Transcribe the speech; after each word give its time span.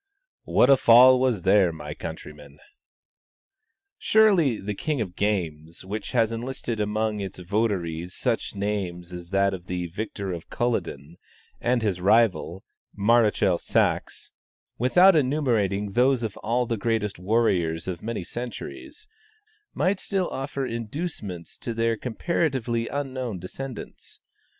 "What 0.45 0.71
a 0.71 0.77
fall 0.77 1.19
was 1.19 1.43
there, 1.43 1.71
my 1.71 1.93
countrymen!" 1.93 2.57
Surely 3.99 4.59
the 4.59 4.73
"King 4.73 4.99
of 4.99 5.15
Games," 5.15 5.85
which 5.85 6.09
has 6.13 6.31
enlisted 6.31 6.79
amongst 6.79 7.21
its 7.21 7.37
votaries 7.37 8.15
such 8.15 8.55
names 8.55 9.13
as 9.13 9.29
that 9.29 9.53
of 9.53 9.67
the 9.67 9.85
victor 9.85 10.33
of 10.33 10.49
Culloden, 10.49 11.17
and 11.59 11.83
his 11.83 12.01
rival, 12.01 12.63
Maréchal 12.97 13.59
Saxe; 13.61 14.31
without 14.79 15.15
enumerating 15.15 15.91
those 15.91 16.23
of 16.23 16.35
all 16.37 16.65
the 16.65 16.77
greatest 16.77 17.19
warriors 17.19 17.87
of 17.87 18.01
many 18.01 18.23
centuries, 18.23 19.05
might 19.75 19.99
still 19.99 20.27
offer 20.31 20.65
inducements 20.65 21.59
to 21.59 21.75
their 21.75 21.95
comparatively 21.95 22.87
unknown 22.87 23.37
descendants. 23.37 24.19